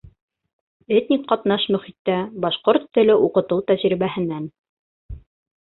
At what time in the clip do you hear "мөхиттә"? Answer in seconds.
1.75-2.15